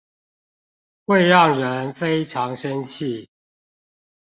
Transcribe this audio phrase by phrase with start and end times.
[1.05, 3.29] 會讓人非常生氣